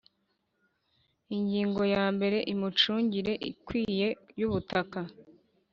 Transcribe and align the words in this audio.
Ingingo 1.35 1.81
ya 1.95 2.05
mbere 2.15 2.37
Imicungire 2.53 3.33
ikwiye 3.51 4.07
y 4.39 4.43
ubutaka 4.47 4.99